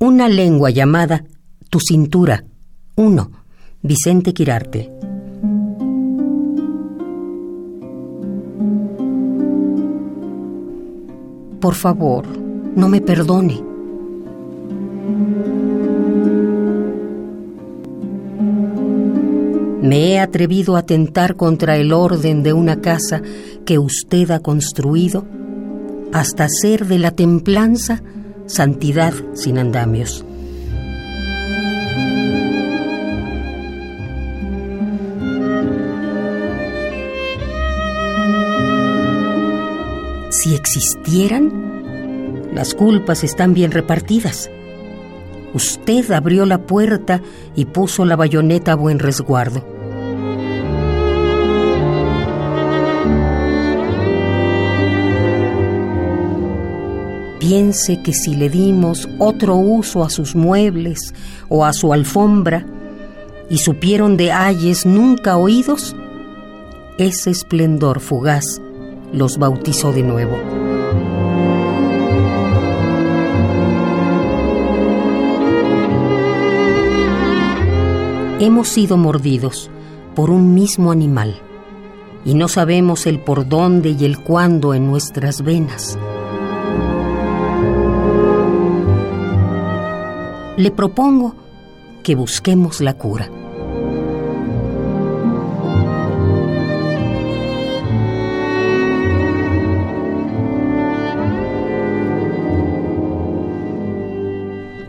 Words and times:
Una 0.00 0.28
lengua 0.28 0.70
llamada 0.70 1.24
Tu 1.70 1.80
cintura. 1.80 2.44
1. 2.94 3.30
Vicente 3.82 4.32
Quirarte. 4.32 4.88
Por 11.60 11.74
favor, 11.74 12.26
no 12.76 12.88
me 12.88 13.00
perdone. 13.00 13.60
Me 19.82 20.12
he 20.12 20.20
atrevido 20.20 20.76
a 20.76 20.82
tentar 20.82 21.34
contra 21.34 21.76
el 21.76 21.92
orden 21.92 22.44
de 22.44 22.52
una 22.52 22.80
casa 22.80 23.20
que 23.64 23.80
usted 23.80 24.30
ha 24.30 24.38
construido 24.38 25.24
hasta 26.12 26.44
hacer 26.44 26.86
de 26.86 27.00
la 27.00 27.10
templanza 27.10 28.00
santidad 28.48 29.14
sin 29.34 29.58
andamios. 29.58 30.24
Si 40.30 40.54
existieran, 40.54 42.48
las 42.54 42.74
culpas 42.74 43.22
están 43.22 43.54
bien 43.54 43.70
repartidas. 43.70 44.50
Usted 45.54 46.10
abrió 46.10 46.46
la 46.46 46.58
puerta 46.58 47.22
y 47.54 47.66
puso 47.66 48.04
la 48.04 48.16
bayoneta 48.16 48.72
a 48.72 48.76
buen 48.76 48.98
resguardo. 48.98 49.77
Piense 57.48 58.02
que 58.02 58.12
si 58.12 58.34
le 58.34 58.50
dimos 58.50 59.08
otro 59.18 59.56
uso 59.56 60.04
a 60.04 60.10
sus 60.10 60.36
muebles 60.36 61.14
o 61.48 61.64
a 61.64 61.72
su 61.72 61.94
alfombra 61.94 62.66
y 63.48 63.56
supieron 63.56 64.18
de 64.18 64.32
ayes 64.32 64.84
nunca 64.84 65.38
oídos, 65.38 65.96
ese 66.98 67.30
esplendor 67.30 68.00
fugaz 68.00 68.44
los 69.14 69.38
bautizó 69.38 69.92
de 69.92 70.02
nuevo. 70.02 70.36
Hemos 78.40 78.68
sido 78.68 78.98
mordidos 78.98 79.70
por 80.14 80.28
un 80.28 80.52
mismo 80.52 80.92
animal 80.92 81.40
y 82.26 82.34
no 82.34 82.48
sabemos 82.48 83.06
el 83.06 83.20
por 83.20 83.48
dónde 83.48 83.96
y 83.98 84.04
el 84.04 84.18
cuándo 84.18 84.74
en 84.74 84.86
nuestras 84.86 85.40
venas. 85.40 85.98
Le 90.58 90.72
propongo 90.72 91.36
que 92.02 92.16
busquemos 92.16 92.80
la 92.80 92.94
cura. 92.94 93.30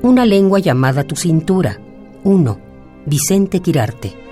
Una 0.00 0.24
lengua 0.24 0.58
llamada 0.58 1.04
tu 1.04 1.14
cintura. 1.14 1.78
1. 2.24 2.58
Vicente 3.04 3.60
Quirarte. 3.60 4.27